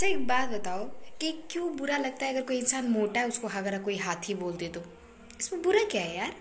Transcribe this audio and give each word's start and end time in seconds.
अच्छा 0.00 0.08
एक 0.08 0.26
बात 0.26 0.48
बताओ 0.48 0.84
कि 1.20 1.32
क्यों 1.50 1.76
बुरा 1.76 1.96
लगता 1.96 2.26
है 2.26 2.32
अगर 2.32 2.42
कोई 2.42 2.58
इंसान 2.58 2.84
मोटा 2.84 3.20
है, 3.20 3.28
उसको 3.28 3.48
अगर 3.48 3.78
कोई 3.82 3.96
हाथी 3.96 4.34
बोल 4.34 4.52
दे 4.52 4.68
तो? 4.68 4.82
इसमें 5.40 5.62
बुरा 5.62 5.80
क्या 5.84 6.02
है 6.02 6.16
यार? 6.16 6.34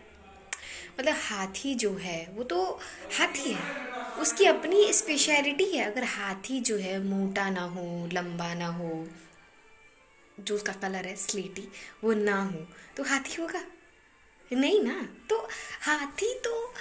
मतलब 1.00 1.16
हाथी 1.17 1.75
जो 1.75 1.93
है, 1.93 2.30
वो 2.33 2.43
तो 2.43 2.80
हाथी 3.17 3.51
है। 3.51 3.64
उसकी 4.19 4.45
अपनी 4.45 4.93
स्पेशलिटी 4.93 5.66
है। 5.66 5.85
अगर 5.85 6.03
हाथी 6.03 6.59
जो 6.59 6.77
है, 6.77 7.00
मोटा 7.03 7.50
ना 7.50 7.61
हो, 7.61 8.09
लंबा 8.14 8.54
ना 8.54 8.68
हो, 8.68 9.07
जो 10.39 10.55
उसका 10.55 10.73
कलर 10.73 11.05
है 11.05 11.15
स्लेटी 11.15 11.67
वो 12.03 12.13
ना 12.13 12.43
हो 12.43 12.65
तो 12.97 13.03
हाथी 13.03 13.41
होगा? 13.41 13.63
नहीं 14.51 14.81
ना? 14.81 15.09
तो 15.29 15.47
हाथी 15.81 16.33
तो 16.39 16.73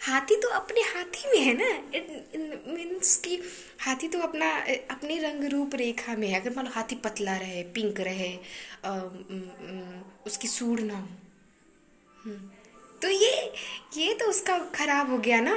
हाथी 0.00 0.36
तो 0.36 0.48
अपने 0.48 0.80
हाथी 0.80 1.28
में 1.28 1.40
है 1.40 1.54
ना? 1.54 1.70
मीन्स 2.72 3.16
कि 3.16 3.36
हाथी 3.82 4.08
तो 4.08 4.18
अपना 4.20 4.50
अपने 4.90 5.18
रंग 5.18 5.44
रूप 5.52 5.74
रेखा 5.74 6.14
में 6.16 6.28
है। 6.28 6.40
अगर 6.40 6.54
मान 6.56 6.64
लो 6.64 6.70
हाथी 6.70 6.96
पतला 7.04 7.36
रहे 7.36 7.62
पिंक 7.74 8.00
रहे 8.00 8.32
आ, 8.84 8.98
उसकी 10.26 10.48
सूढ़ 10.48 10.80
ना 10.80 10.94
हो 10.94 11.08
हम्म, 12.24 12.50
तो 13.02 13.08
ये 13.08 13.52
ये 13.96 14.14
तो 14.14 14.26
उसका 14.26 14.58
खराब 14.74 15.10
हो 15.10 15.18
गया 15.18 15.40
ना। 15.40 15.56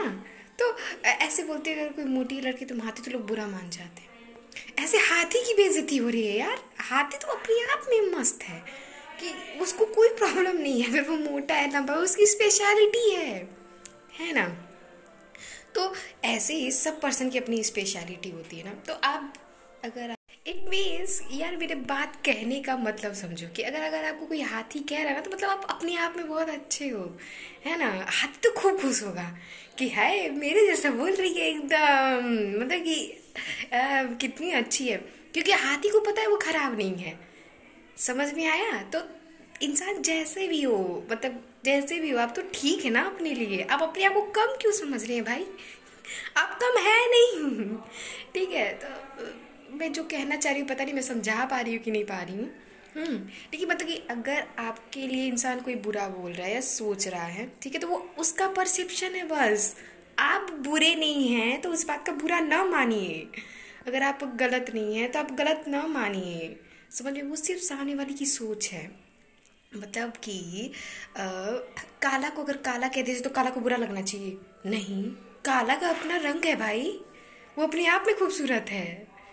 तो 0.60 0.76
ऐसे 1.06 1.44
बोलते 1.44 1.74
अगर 1.74 1.92
कोई 1.94 2.06
मोटी 2.06 2.40
लड़की 2.42 2.66
तुम 2.66 2.82
हाथी 2.82 3.02
तो 3.02 3.12
लोग 3.12 3.28
बुरा 3.28 3.48
मान 3.48 3.70
जाते 3.70 4.02
हैं। 4.02 4.84
ऐसे 4.84 4.98
हाथी 5.00 5.44
की 5.46 5.54
बेइज्जती 5.54 5.98
हो 5.98 6.10
रही 6.10 6.26
है 6.28 6.38
यार। 6.38 6.60
हाथी 6.82 7.18
तो 7.18 7.28
अपने 7.28 7.62
आप 7.74 7.86
में 7.90 8.20
मस्त 8.20 8.44
है 8.44 8.60
कि 9.20 9.60
उसको 9.60 9.86
कोई 9.86 10.10
प्रॉब्लम 10.16 10.58
नहीं 10.58 10.82
है। 10.82 10.90
अगर 10.90 11.10
वो 11.10 11.18
मोटा 11.20 11.56
है 11.56 11.72
ना 11.72 11.80
लंबा 11.80 11.96
उसकी 12.04 12.26
स्पेशलिटी 12.26 13.10
है। 13.12 13.34
है 14.20 14.34
ना? 14.34 14.46
तो 15.76 15.94
ऐसे 16.24 16.54
ही 16.54 16.72
सब 16.72 17.02
पर्सन 17.02 17.30
की 17.30 17.38
अपनी 17.38 17.64
स्पेशलिटी 17.64 18.30
होती 18.30 18.58
है 18.58 18.64
ना। 18.66 18.74
तो 18.88 18.94
आप 18.94 19.34
अगर 19.84 20.16
इट 20.48 20.66
मीन्स 20.70 21.22
यार 21.32 21.58
मेरे 21.58 21.76
बात 21.76 22.16
कहने 22.16 22.60
का 22.62 22.76
मतलब 22.78 23.14
समझो 23.14 23.48
कि 23.48 23.62
अगर 23.62 23.82
अगर 23.82 24.06
आपको 24.06 24.26
कोई 24.26 24.42
हाथी 24.42 24.80
कह 24.80 24.98
रहा 24.98 25.08
है 25.08 25.14
ना 25.14 25.22
तो 25.22 25.32
मतलब 25.32 25.50
आप 25.50 25.68
अपने 25.70 25.96
आप 25.96 26.14
में 26.18 26.28
बहुत 26.28 26.50
अच्छे 26.50 26.90
हो 26.90 27.18
है 27.66 27.78
ना? 27.80 28.06
हाथी 28.10 28.40
तो 28.44 28.52
खूब 28.52 28.82
खुश 28.82 29.04
होगा 29.04 29.38
कि 29.78 29.88
है 29.88 30.30
मेरे 30.30 30.68
जैसा 30.68 30.90
बोल 30.90 31.12
रही 31.12 31.34
है 31.34 31.48
एकदम। 31.48 32.62
मतलब 32.62 32.84
कि 32.84 33.24
आ, 33.74 34.04
कितनी 34.04 34.52
अच्छी 34.52 34.88
है। 34.88 34.98
क्योंकि 35.34 35.52
हाथी 35.52 35.90
को 35.90 36.00
पता 36.00 36.22
है 36.22 36.28
वो 36.28 36.38
खराब 36.38 36.78
नहीं 36.78 36.96
है। 36.96 37.20
समझ 37.98 38.34
में 38.34 38.48
आया? 38.48 38.82
तो 38.84 39.00
इंसान 39.62 40.02
जैसे 40.02 40.48
भी 40.48 40.62
हो 40.62 40.78
मतलब 41.12 41.44
जैसे 41.66 42.00
भी 42.00 42.10
हो 42.10 42.20
आप 42.20 42.34
तो 42.36 42.42
ठीक 42.54 42.84
है 42.86 42.92
ना 42.92 43.02
अपने 43.06 43.34
लिए। 43.34 43.62
आप 43.62 43.82
अपने 43.82 44.04
आप 44.04 44.14
को 44.14 44.22
कम 44.32 44.56
क्यों 44.62 44.72
समझ 44.72 45.04
रहे 45.04 45.16
हैं 45.16 45.24
भाई? 45.26 45.46
आप 46.38 46.58
कम 46.62 46.78
है 46.82 47.00
नहीं। 47.12 47.78
ठीक 48.34 48.52
है 48.52 48.68
तो 48.74 49.78
मैं 49.78 49.92
जो 49.94 50.04
कहना 50.04 50.36
चाह 50.36 50.52
रही 50.52 50.62
हूँ 50.62 50.70
पता 50.70 50.84
नहीं 50.84 50.94
मैं 50.94 51.02
समझा 51.02 51.46
पा 51.46 51.60
रही 51.60 51.76
हूँ 51.76 51.84
कि 51.84 51.92
नहीं 51.92 52.04
पा 52.06 52.22
रही 52.22 52.36
हूँ। 52.36 52.50
हम्म, 52.96 53.18
ठीक 53.52 53.62
है 53.62 53.68
मतलब 53.68 53.88
कि 53.88 53.96
अगर 54.10 54.44
आपके 54.60 55.08
लिए 55.08 55.26
इंसान 55.28 55.60
कोई 55.62 55.76
बुरा 55.76 56.08
बोल 56.10 56.32
रहा 56.32 56.48
है 56.48 56.54
या 56.54 56.62
सोच 56.62 57.08
रहा 57.08 57.26
है 57.26 57.50
ठीक 57.62 57.74
है 57.74 57.80
तो 57.80 57.88
वो 57.88 57.98
उसका 58.20 58.48
परसेप्शन 58.48 59.16
है 59.16 59.26
बस। 59.28 59.76
आप 60.20 60.52
बुरे 60.68 60.94
नहीं 60.96 61.28
हैं 61.30 61.62
तो 61.62 61.70
उस 61.70 61.88
बात 61.88 62.06
का 62.08 62.14
बुरा 62.14 62.40
ना 62.40 62.64
मानिए। 62.66 63.28
अगर 63.88 64.04
आप 64.04 64.24
गलत 64.36 64.72
नहीं 64.74 64.96
हैं 64.98 65.12
तो 65.12 65.20
आप 65.20 65.32
गलत 65.32 65.66
ना 65.68 65.86
मानिए। 65.88 66.56
समझ 66.92 67.14
में 67.14 67.24
वो 67.24 67.36
सिर्फ़ 67.36 67.62
सामने 67.62 67.96
वाली 67.96 68.14
की 68.14 68.26
सोच 68.26 68.70
है। 68.74 69.05
मतलब 69.72 70.14
कि 70.24 70.72
काला 71.18 72.30
को 72.30 72.44
अगर 72.44 72.58
काला 72.58 72.88
कह 72.88 73.02
दीजिए 73.02 73.22
तो 73.22 73.30
काला 73.30 73.50
को 73.50 73.60
बुरा 73.60 73.78
लगना 73.78 74.02
चाहिए। 74.02 74.38
नहीं, 74.66 75.04
काला 75.46 75.76
का 75.76 75.90
अपना 75.90 76.18
रंग 76.20 76.46
है 76.46 76.56
भाई। 76.56 76.90
वो 77.58 77.68
अपने 77.68 77.86
आप 77.88 78.04
में 78.08 78.18
खूबसूरत 78.18 78.66
है। 78.70 79.08